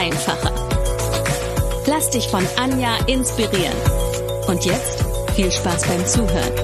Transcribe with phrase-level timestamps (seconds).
[0.00, 0.50] einfacher.
[1.86, 3.76] Lass dich von Anja inspirieren.
[4.48, 6.54] Und jetzt viel Spaß beim Zuhören.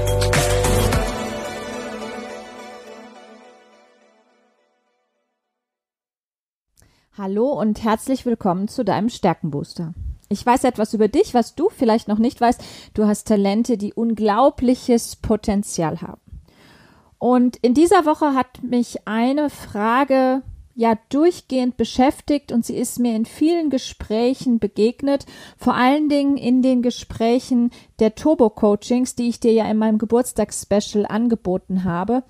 [7.18, 9.92] Hallo und herzlich willkommen zu deinem Stärkenbooster.
[10.30, 12.62] Ich weiß etwas über dich, was du vielleicht noch nicht weißt.
[12.94, 16.22] Du hast Talente, die unglaubliches Potenzial haben.
[17.18, 20.42] Und in dieser Woche hat mich eine Frage
[20.76, 25.24] ja durchgehend beschäftigt und sie ist mir in vielen Gesprächen begegnet,
[25.56, 29.96] vor allen Dingen in den Gesprächen der Turbo Coachings, die ich dir ja in meinem
[29.96, 32.24] Geburtstagsspecial angeboten habe.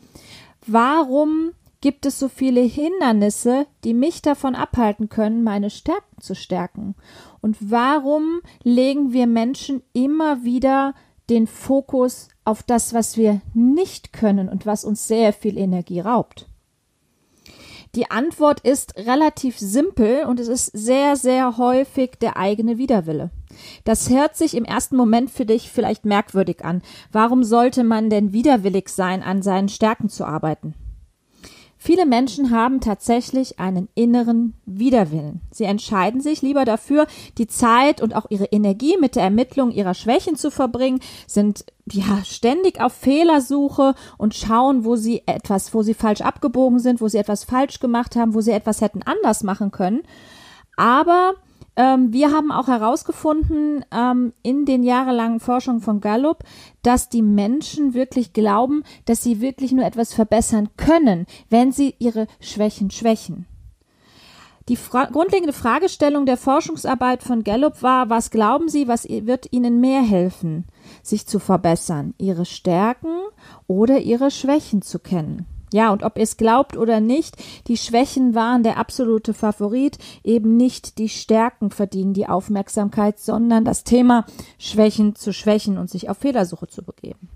[0.65, 6.95] Warum gibt es so viele Hindernisse, die mich davon abhalten können, meine Stärken zu stärken?
[7.41, 10.95] Und warum legen wir Menschen immer wieder
[11.29, 16.47] den Fokus auf das, was wir nicht können und was uns sehr viel Energie raubt?
[17.97, 23.31] Die Antwort ist relativ simpel und es ist sehr, sehr häufig der eigene Widerwille.
[23.85, 26.83] Das hört sich im ersten Moment für dich vielleicht merkwürdig an.
[27.11, 30.75] Warum sollte man denn widerwillig sein, an seinen Stärken zu arbeiten?
[31.87, 35.41] Viele Menschen haben tatsächlich einen inneren Widerwillen.
[35.53, 37.07] Sie entscheiden sich lieber dafür,
[37.39, 40.99] die Zeit und auch ihre Energie mit der Ermittlung ihrer Schwächen zu verbringen,
[41.29, 47.01] sind ja ständig auf Fehlersuche und schauen, wo sie etwas, wo sie falsch abgebogen sind,
[47.01, 50.03] wo sie etwas falsch gemacht haben, wo sie etwas hätten anders machen können.
[50.77, 51.35] Aber
[51.77, 56.43] ähm, wir haben auch herausgefunden ähm, in den jahrelangen Forschungen von Gallup,
[56.83, 62.27] dass die Menschen wirklich glauben, dass sie wirklich nur etwas verbessern können, wenn sie ihre
[62.41, 63.47] Schwächen schwächen.
[64.69, 69.81] Die Fra grundlegende Fragestellung der Forschungsarbeit von Gallup war, was glauben Sie, was wird Ihnen
[69.81, 70.65] mehr helfen,
[71.05, 73.15] sich zu verbessern, Ihre Stärken
[73.69, 75.47] oder Ihre Schwächen zu kennen?
[75.73, 80.57] Ja, und ob ihr es glaubt oder nicht, die Schwächen waren der absolute Favorit, eben
[80.57, 84.25] nicht die Stärken verdienen die Aufmerksamkeit, sondern das Thema
[84.59, 87.29] Schwächen zu schwächen und sich auf Fehlersuche zu begeben.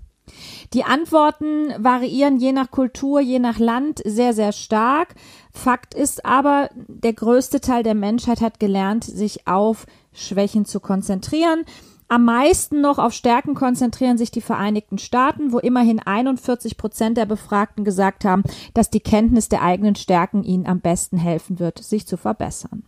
[0.73, 5.15] Die Antworten variieren je nach Kultur, je nach Land sehr, sehr stark.
[5.51, 11.65] Fakt ist aber, der größte Teil der Menschheit hat gelernt, sich auf Schwächen zu konzentrieren.
[12.11, 17.25] Am meisten noch auf Stärken konzentrieren sich die Vereinigten Staaten, wo immerhin 41 Prozent der
[17.25, 22.05] Befragten gesagt haben, dass die Kenntnis der eigenen Stärken ihnen am besten helfen wird, sich
[22.05, 22.83] zu verbessern.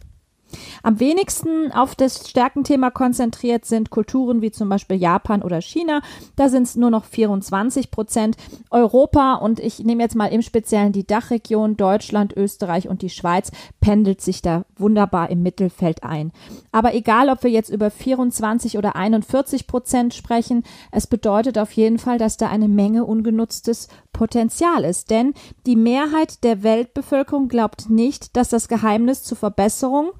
[0.83, 6.01] Am wenigsten auf das Stärkenthema konzentriert sind Kulturen wie zum Beispiel Japan oder China.
[6.35, 8.37] Da sind es nur noch 24 Prozent.
[8.69, 13.51] Europa und ich nehme jetzt mal im Speziellen die Dachregion Deutschland, Österreich und die Schweiz
[13.81, 16.31] pendelt sich da wunderbar im Mittelfeld ein.
[16.71, 21.99] Aber egal, ob wir jetzt über 24 oder 41 Prozent sprechen, es bedeutet auf jeden
[21.99, 25.09] Fall, dass da eine Menge ungenutztes Potenzial ist.
[25.09, 25.33] Denn
[25.65, 30.11] die Mehrheit der Weltbevölkerung glaubt nicht, dass das Geheimnis zur Verbesserung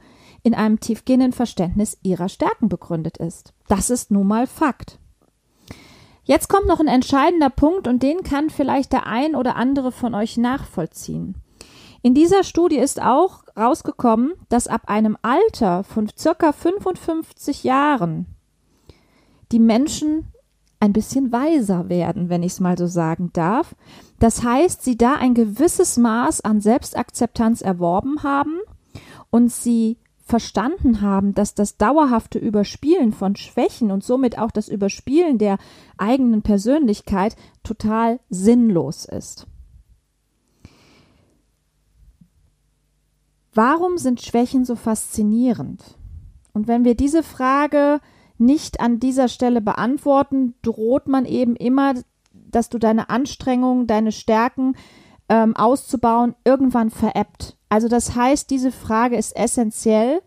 [0.43, 3.53] in einem tiefgehenden Verständnis ihrer Stärken begründet ist.
[3.67, 4.99] Das ist nun mal Fakt.
[6.25, 10.13] Jetzt kommt noch ein entscheidender Punkt und den kann vielleicht der ein oder andere von
[10.13, 11.35] euch nachvollziehen.
[12.01, 18.25] In dieser Studie ist auch rausgekommen, dass ab einem Alter von circa 55 Jahren
[19.51, 20.27] die Menschen
[20.81, 23.73] ein bisschen weiser werden, wenn ich es mal so sagen darf.
[24.19, 28.59] Das heißt, sie da ein gewisses Maß an Selbstakzeptanz erworben haben
[29.29, 35.37] und sie verstanden haben, dass das dauerhafte Überspielen von Schwächen und somit auch das Überspielen
[35.37, 35.57] der
[35.97, 39.47] eigenen Persönlichkeit total sinnlos ist.
[43.53, 45.83] Warum sind Schwächen so faszinierend?
[46.53, 47.99] Und wenn wir diese Frage
[48.37, 51.93] nicht an dieser Stelle beantworten, droht man eben immer,
[52.31, 54.75] dass du deine Anstrengungen, deine Stärken
[55.29, 57.57] ähm, auszubauen, irgendwann veräppt.
[57.73, 60.21] Also das heißt, diese Frage ist essentiell,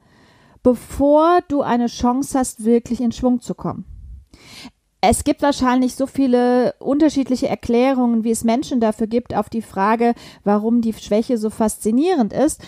[0.65, 3.85] bevor du eine Chance hast, wirklich in Schwung zu kommen.
[5.01, 10.15] Es gibt wahrscheinlich so viele unterschiedliche Erklärungen, wie es Menschen dafür gibt, auf die Frage,
[10.43, 12.61] warum die Schwäche so faszinierend ist.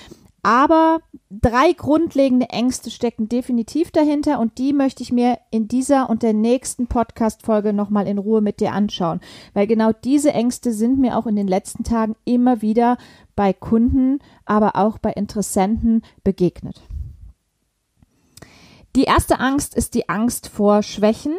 [0.45, 6.23] Aber drei grundlegende Ängste stecken definitiv dahinter und die möchte ich mir in dieser und
[6.23, 9.21] der nächsten Podcast-Folge nochmal in Ruhe mit dir anschauen.
[9.55, 12.97] Weil genau diese Ängste sind mir auch in den letzten Tagen immer wieder
[13.39, 16.83] bei Kunden, aber auch bei Interessenten begegnet.
[18.97, 21.37] Die erste Angst ist die Angst vor Schwächen.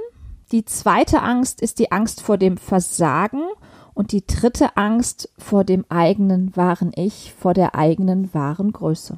[0.53, 3.41] Die zweite Angst ist die Angst vor dem Versagen.
[3.93, 9.17] Und die dritte Angst vor dem eigenen wahren Ich, vor der eigenen wahren Größe.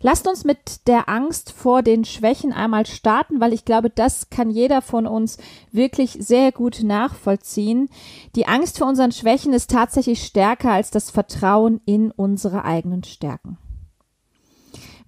[0.00, 4.50] Lasst uns mit der Angst vor den Schwächen einmal starten, weil ich glaube, das kann
[4.50, 5.38] jeder von uns
[5.72, 7.88] wirklich sehr gut nachvollziehen.
[8.36, 13.58] Die Angst vor unseren Schwächen ist tatsächlich stärker als das Vertrauen in unsere eigenen Stärken.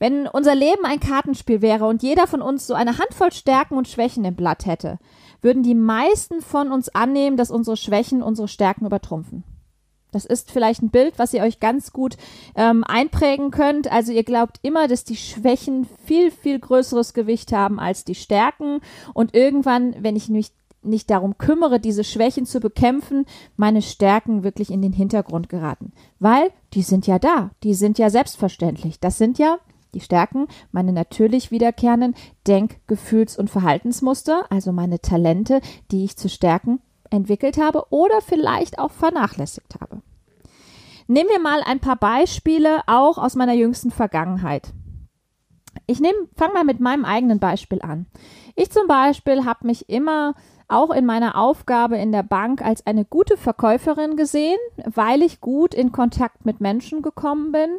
[0.00, 3.86] Wenn unser Leben ein Kartenspiel wäre und jeder von uns so eine Handvoll Stärken und
[3.86, 4.98] Schwächen im Blatt hätte,
[5.42, 9.44] würden die meisten von uns annehmen, dass unsere Schwächen unsere Stärken übertrumpfen.
[10.12, 12.16] Das ist vielleicht ein Bild, was ihr euch ganz gut
[12.54, 13.90] ähm, einprägen könnt.
[13.90, 18.80] Also ihr glaubt immer, dass die Schwächen viel, viel größeres Gewicht haben als die Stärken.
[19.14, 20.52] Und irgendwann, wenn ich mich
[20.82, 23.26] nicht darum kümmere, diese Schwächen zu bekämpfen,
[23.56, 25.92] meine Stärken wirklich in den Hintergrund geraten.
[26.18, 28.98] Weil die sind ja da, die sind ja selbstverständlich.
[28.98, 29.58] Das sind ja
[29.92, 32.14] die Stärken, meine natürlich wiederkehrenden
[32.46, 35.60] Denk-, Gefühls- und Verhaltensmuster, also meine Talente,
[35.90, 36.80] die ich zu stärken
[37.10, 40.02] entwickelt habe oder vielleicht auch vernachlässigt habe.
[41.06, 44.72] Nehmen wir mal ein paar Beispiele auch aus meiner jüngsten Vergangenheit.
[45.86, 48.06] Ich nehme, fange mal mit meinem eigenen Beispiel an.
[48.54, 50.34] Ich zum Beispiel habe mich immer
[50.70, 55.74] auch in meiner Aufgabe in der Bank als eine gute Verkäuferin gesehen, weil ich gut
[55.74, 57.70] in Kontakt mit Menschen gekommen bin,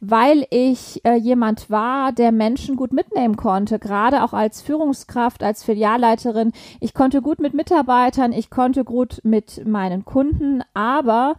[0.00, 5.64] weil ich äh, jemand war, der Menschen gut mitnehmen konnte, gerade auch als Führungskraft, als
[5.64, 6.52] Filialleiterin.
[6.80, 11.36] Ich konnte gut mit Mitarbeitern, ich konnte gut mit meinen Kunden, aber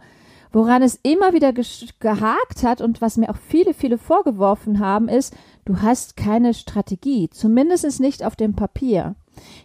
[0.52, 5.34] woran es immer wieder gehakt hat und was mir auch viele, viele vorgeworfen haben, ist,
[5.64, 9.16] du hast keine Strategie, zumindest nicht auf dem Papier.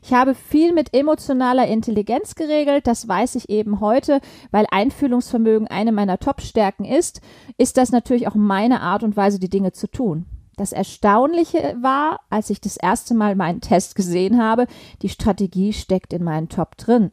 [0.01, 4.21] Ich habe viel mit emotionaler Intelligenz geregelt, das weiß ich eben heute,
[4.51, 7.21] weil Einfühlungsvermögen eine meiner Top-Stärken ist,
[7.57, 10.25] ist das natürlich auch meine Art und Weise, die Dinge zu tun.
[10.55, 14.65] Das Erstaunliche war, als ich das erste Mal meinen Test gesehen habe,
[15.03, 17.11] die Strategie steckt in meinen Top drin.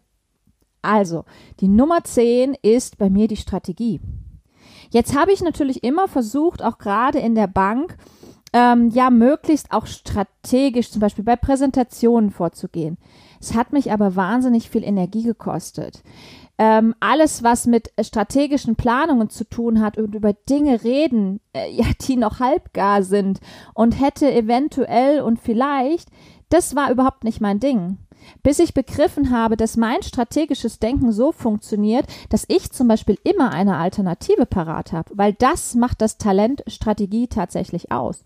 [0.80, 1.24] Also,
[1.60, 4.00] die Nummer 10 ist bei mir die Strategie.
[4.90, 7.96] Jetzt habe ich natürlich immer versucht, auch gerade in der Bank,
[8.54, 12.96] ähm, ja möglichst auch strategisch zum Beispiel bei Präsentationen vorzugehen.
[13.40, 16.02] Es hat mich aber wahnsinnig viel Energie gekostet.
[16.56, 21.86] Ähm, alles, was mit strategischen Planungen zu tun hat und über Dinge reden, äh, ja,
[22.06, 23.40] die noch halbgar sind
[23.74, 26.08] und hätte eventuell und vielleicht,
[26.48, 27.98] das war überhaupt nicht mein Ding
[28.42, 33.52] bis ich begriffen habe, dass mein strategisches Denken so funktioniert, dass ich zum Beispiel immer
[33.52, 38.24] eine Alternative parat habe, weil das macht das Talent Strategie tatsächlich aus.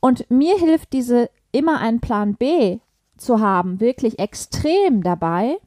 [0.00, 2.78] Und mir hilft diese immer einen Plan B
[3.16, 5.58] zu haben, wirklich extrem dabei,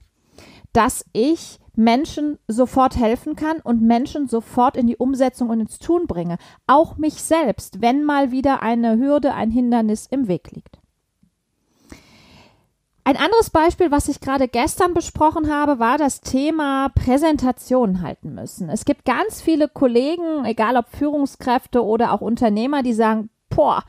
[0.74, 6.06] dass ich Menschen sofort helfen kann und Menschen sofort in die Umsetzung und ins Tun
[6.08, 6.38] bringe.
[6.68, 10.80] Auch mich selbst, wenn mal wieder eine Hürde, ein Hindernis im Weg liegt.
[13.06, 18.70] Ein anderes Beispiel, was ich gerade gestern besprochen habe, war das Thema Präsentation halten müssen.
[18.70, 23.84] Es gibt ganz viele Kollegen, egal ob Führungskräfte oder auch Unternehmer, die sagen, boah,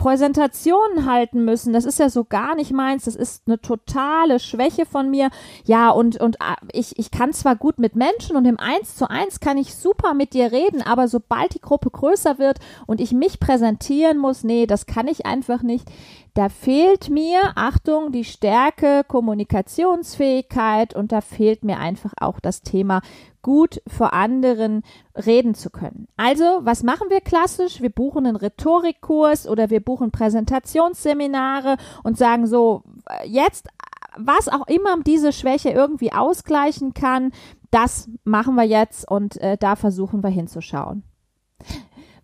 [0.00, 1.74] Präsentationen halten müssen.
[1.74, 3.04] Das ist ja so gar nicht meins.
[3.04, 5.28] Das ist eine totale Schwäche von mir.
[5.66, 9.10] Ja, und, und ah, ich, ich kann zwar gut mit Menschen und im Eins zu
[9.10, 13.12] eins kann ich super mit dir reden, aber sobald die Gruppe größer wird und ich
[13.12, 15.86] mich präsentieren muss, nee, das kann ich einfach nicht.
[16.32, 23.02] Da fehlt mir, Achtung, die Stärke, Kommunikationsfähigkeit und da fehlt mir einfach auch das Thema
[23.42, 24.82] gut vor anderen
[25.14, 26.08] reden zu können.
[26.16, 27.80] Also, was machen wir klassisch?
[27.80, 32.82] Wir buchen einen Rhetorikkurs oder wir buchen Präsentationsseminare und sagen so,
[33.24, 33.68] jetzt,
[34.16, 37.32] was auch immer diese Schwäche irgendwie ausgleichen kann,
[37.70, 41.04] das machen wir jetzt und äh, da versuchen wir hinzuschauen.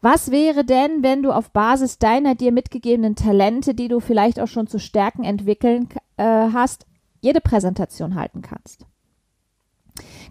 [0.00, 4.49] Was wäre denn, wenn du auf Basis deiner dir mitgegebenen Talente, die du vielleicht auch
[4.49, 6.87] schon zu Stärken entwickeln äh, hast,
[7.20, 8.87] jede Präsentation halten kannst?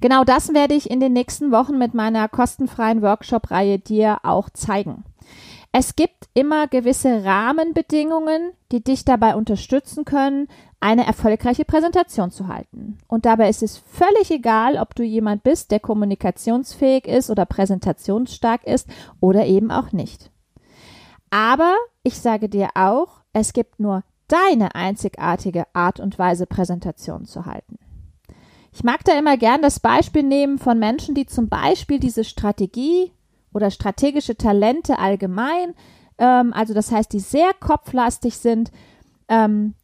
[0.01, 5.03] Genau das werde ich in den nächsten Wochen mit meiner kostenfreien Workshop-Reihe dir auch zeigen.
[5.71, 10.47] Es gibt immer gewisse Rahmenbedingungen, die dich dabei unterstützen können,
[10.79, 12.97] eine erfolgreiche Präsentation zu halten.
[13.07, 18.63] Und dabei ist es völlig egal, ob du jemand bist, der kommunikationsfähig ist oder präsentationsstark
[18.63, 18.87] ist
[19.19, 20.31] oder eben auch nicht.
[21.29, 27.45] Aber ich sage dir auch, es gibt nur deine einzigartige Art und Weise, Präsentationen zu
[27.45, 27.79] halten.
[28.75, 33.13] Ich mag da immer gern das Beispiel nehmen von Menschen, die zum Beispiel diese Strategie
[33.53, 35.73] oder strategische Talente allgemein,
[36.17, 38.73] ähm, also das heißt, die sehr kopflastig sind,
[39.29, 39.75] ähm,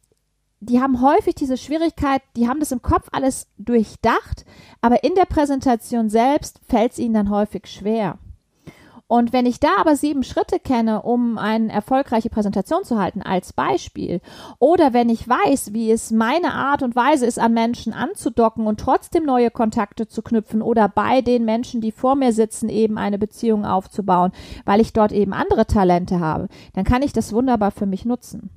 [0.60, 4.44] die haben häufig diese Schwierigkeit, die haben das im Kopf alles durchdacht,
[4.82, 8.18] aber in der Präsentation selbst fällt es ihnen dann häufig schwer.
[9.12, 13.52] Und wenn ich da aber sieben Schritte kenne, um eine erfolgreiche Präsentation zu halten, als
[13.52, 14.22] Beispiel,
[14.58, 18.80] oder wenn ich weiß, wie es meine Art und Weise ist, an Menschen anzudocken und
[18.80, 23.18] trotzdem neue Kontakte zu knüpfen oder bei den Menschen, die vor mir sitzen, eben eine
[23.18, 24.32] Beziehung aufzubauen,
[24.64, 28.48] weil ich dort eben andere Talente habe, dann kann ich das wunderbar für mich nutzen.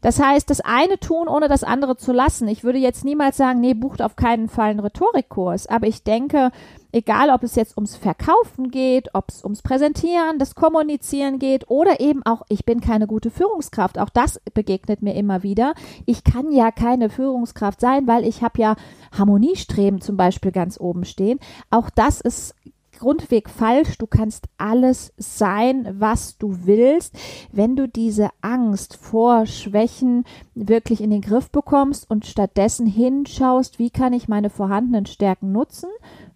[0.00, 2.46] Das heißt, das eine tun, ohne das andere zu lassen.
[2.48, 5.66] Ich würde jetzt niemals sagen, nee, bucht auf keinen Fall einen Rhetorikkurs.
[5.66, 6.50] Aber ich denke,
[6.92, 12.00] egal ob es jetzt ums Verkaufen geht, ob es ums Präsentieren, das Kommunizieren geht oder
[12.00, 13.98] eben auch, ich bin keine gute Führungskraft.
[13.98, 15.74] Auch das begegnet mir immer wieder.
[16.06, 18.76] Ich kann ja keine Führungskraft sein, weil ich habe ja
[19.16, 21.38] Harmoniestreben zum Beispiel ganz oben stehen.
[21.70, 22.54] Auch das ist
[22.98, 23.96] grundweg falsch.
[23.98, 27.16] Du kannst alles sein, was du willst,
[27.52, 33.90] wenn du diese Angst vor Schwächen wirklich in den Griff bekommst und stattdessen hinschaust, wie
[33.90, 35.88] kann ich meine vorhandenen Stärken nutzen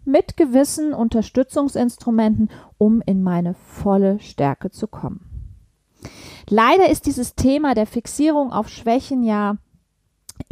[0.04, 5.28] mit gewissen Unterstützungsinstrumenten, um in meine volle Stärke zu kommen.
[6.49, 9.56] Leider ist dieses Thema der Fixierung auf Schwächen ja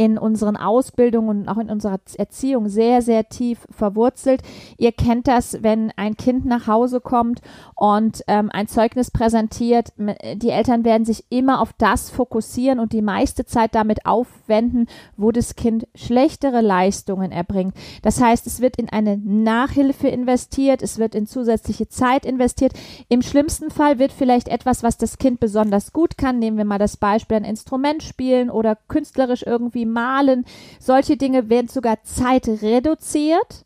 [0.01, 4.41] in unseren Ausbildungen und auch in unserer Erziehung sehr, sehr tief verwurzelt.
[4.79, 7.43] Ihr kennt das, wenn ein Kind nach Hause kommt
[7.75, 9.93] und ähm, ein Zeugnis präsentiert.
[10.37, 14.87] Die Eltern werden sich immer auf das fokussieren und die meiste Zeit damit aufwenden,
[15.19, 17.75] wo das Kind schlechtere Leistungen erbringt.
[18.01, 22.73] Das heißt, es wird in eine Nachhilfe investiert, es wird in zusätzliche Zeit investiert.
[23.11, 26.79] Im schlimmsten Fall wird vielleicht etwas, was das Kind besonders gut kann, nehmen wir mal
[26.79, 30.45] das Beispiel ein Instrument spielen oder künstlerisch irgendwie malen.
[30.79, 33.65] Solche Dinge werden sogar Zeit reduziert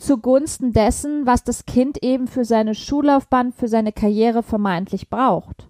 [0.00, 5.68] zugunsten dessen, was das Kind eben für seine Schullaufbahn, für seine Karriere vermeintlich braucht.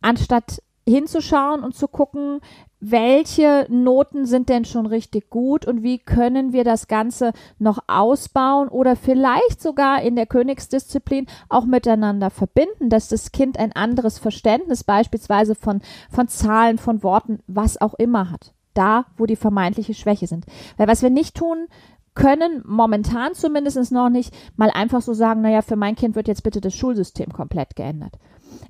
[0.00, 2.40] Anstatt hinzuschauen und zu gucken,
[2.84, 8.68] welche Noten sind denn schon richtig gut und wie können wir das Ganze noch ausbauen
[8.68, 14.82] oder vielleicht sogar in der Königsdisziplin auch miteinander verbinden, dass das Kind ein anderes Verständnis
[14.82, 18.52] beispielsweise von, von Zahlen, von Worten, was auch immer hat.
[18.74, 20.46] Da, wo die vermeintliche Schwäche sind.
[20.76, 21.68] Weil was wir nicht tun,
[22.14, 26.42] können momentan zumindest noch nicht mal einfach so sagen, naja, für mein Kind wird jetzt
[26.42, 28.18] bitte das Schulsystem komplett geändert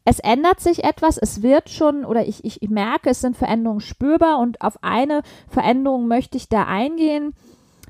[0.05, 4.39] es ändert sich etwas, es wird schon, oder ich, ich, merke, es sind Veränderungen spürbar
[4.39, 7.35] und auf eine Veränderung möchte ich da eingehen.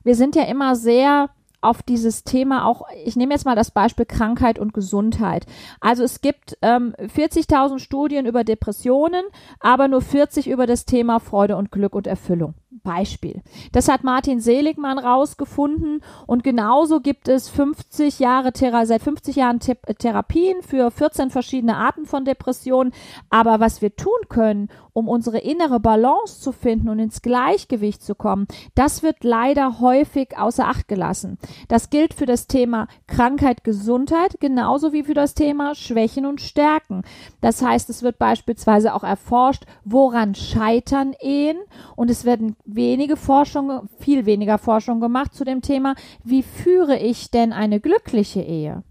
[0.04, 1.30] Wir sind ja immer sehr
[1.62, 5.46] auf dieses Thema auch, ich nehme jetzt mal das Beispiel Krankheit und Gesundheit.
[5.80, 9.24] Also es gibt ähm, 40.000 Studien über Depressionen,
[9.60, 12.54] aber nur 40 über das Thema Freude und Glück und Erfüllung.
[12.82, 13.42] Beispiel.
[13.72, 18.52] Das hat Martin Seligmann rausgefunden und genauso gibt es 50 Jahre
[18.86, 22.92] seit 50 Jahren Th Therapien für 14 verschiedene Arten von Depressionen.
[23.30, 28.14] Aber was wir tun können, um unsere innere Balance zu finden und ins Gleichgewicht zu
[28.14, 31.38] kommen, das wird leider häufig außer Acht gelassen.
[31.68, 37.02] Das gilt für das Thema Krankheit, Gesundheit genauso wie für das Thema Schwächen und Stärken.
[37.40, 41.58] Das heißt, es wird beispielsweise auch erforscht, woran scheitern Ehen
[41.96, 45.94] und es werden wenige Forschung, viel weniger Forschung gemacht zu dem Thema,
[46.24, 48.82] wie führe ich denn eine glückliche Ehe?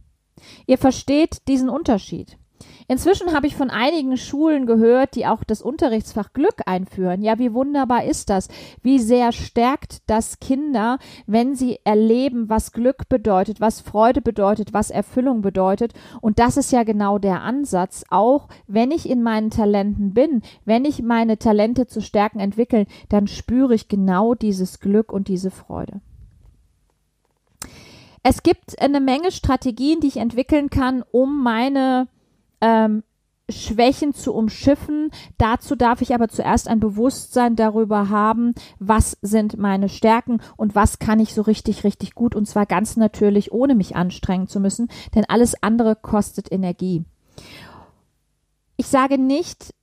[0.66, 2.38] Ihr versteht diesen Unterschied.
[2.88, 7.22] Inzwischen habe ich von einigen Schulen gehört, die auch das Unterrichtsfach Glück einführen.
[7.22, 8.48] Ja, wie wunderbar ist das?
[8.82, 14.92] Wie sehr stärkt das Kinder, wenn sie erleben, was Glück bedeutet, was Freude bedeutet, was
[14.92, 15.94] Erfüllung bedeutet.
[16.22, 18.04] Und das ist ja genau der Ansatz.
[18.10, 23.28] Auch wenn ich in meinen Talenten bin, wenn ich meine Talente zu stärken entwickeln, dann
[23.28, 26.02] spüre ich genau dieses Glück und diese Freude.
[28.24, 32.08] Es gibt eine Menge Strategien, die ich entwickeln kann, um meine
[32.62, 33.04] ähm,
[33.50, 35.12] Schwächen zu umschiffen.
[35.38, 41.00] Dazu darf ich aber zuerst ein Bewusstsein darüber haben, was sind meine Stärken und was
[41.00, 44.90] kann ich so richtig, richtig gut und zwar ganz natürlich, ohne mich anstrengen zu müssen,
[45.16, 47.04] denn alles andere kostet Energie.
[48.78, 49.74] Ich sage nicht,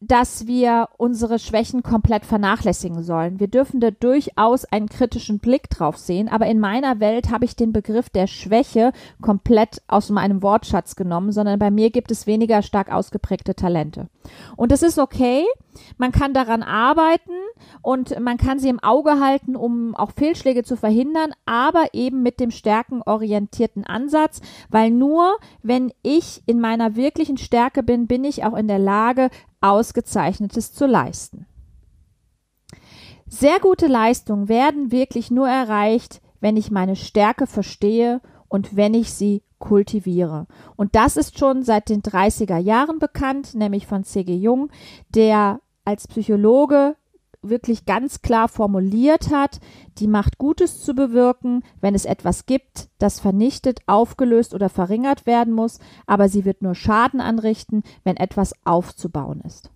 [0.00, 3.38] dass wir unsere Schwächen komplett vernachlässigen sollen.
[3.38, 7.54] Wir dürfen da durchaus einen kritischen Blick drauf sehen, aber in meiner Welt habe ich
[7.54, 12.62] den Begriff der Schwäche komplett aus meinem Wortschatz genommen, sondern bei mir gibt es weniger
[12.62, 14.08] stark ausgeprägte Talente.
[14.56, 15.44] Und das ist okay.
[15.98, 17.32] Man kann daran arbeiten
[17.82, 22.40] und man kann sie im Auge halten, um auch Fehlschläge zu verhindern, aber eben mit
[22.40, 24.40] dem stärkenorientierten Ansatz,
[24.70, 29.30] weil nur wenn ich in meiner wirklichen Stärke bin, bin ich auch in der Lage,
[29.60, 31.46] Ausgezeichnetes zu leisten.
[33.26, 39.12] Sehr gute Leistungen werden wirklich nur erreicht, wenn ich meine Stärke verstehe und wenn ich
[39.12, 40.46] sie kultiviere.
[40.76, 44.34] Und das ist schon seit den 30er Jahren bekannt, nämlich von C.G.
[44.34, 44.70] Jung,
[45.10, 46.96] der als Psychologe
[47.42, 49.60] wirklich ganz klar formuliert hat,
[49.98, 55.52] die Macht Gutes zu bewirken, wenn es etwas gibt, das vernichtet, aufgelöst oder verringert werden
[55.52, 59.70] muss, aber sie wird nur Schaden anrichten, wenn etwas aufzubauen ist.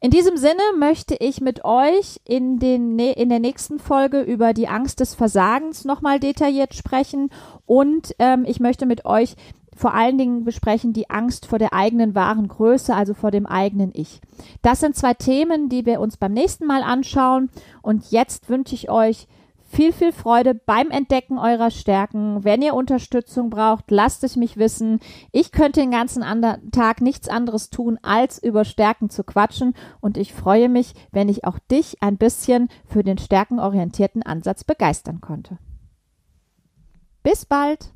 [0.00, 4.68] In diesem Sinne möchte ich mit euch in, den, in der nächsten Folge über die
[4.68, 7.30] Angst des Versagens nochmal detailliert sprechen
[7.66, 9.34] und ähm, ich möchte mit euch
[9.78, 13.92] vor allen Dingen besprechen die Angst vor der eigenen wahren Größe, also vor dem eigenen
[13.94, 14.20] Ich.
[14.60, 17.48] Das sind zwei Themen, die wir uns beim nächsten Mal anschauen.
[17.80, 19.28] Und jetzt wünsche ich euch
[19.68, 22.42] viel, viel Freude beim Entdecken eurer Stärken.
[22.42, 24.98] Wenn ihr Unterstützung braucht, lasst es mich wissen.
[25.30, 26.24] Ich könnte den ganzen
[26.72, 29.74] Tag nichts anderes tun, als über Stärken zu quatschen.
[30.00, 35.20] Und ich freue mich, wenn ich auch dich ein bisschen für den stärkenorientierten Ansatz begeistern
[35.20, 35.58] konnte.
[37.22, 37.92] Bis bald!